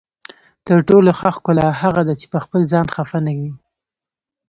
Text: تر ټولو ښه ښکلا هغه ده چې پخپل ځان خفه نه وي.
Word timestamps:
تر 0.67 0.79
ټولو 0.87 1.09
ښه 1.19 1.29
ښکلا 1.35 1.67
هغه 1.81 2.01
ده 2.07 2.13
چې 2.19 2.27
پخپل 2.35 2.61
ځان 2.73 2.87
خفه 2.95 3.19
نه 3.25 3.33
وي. 3.37 3.51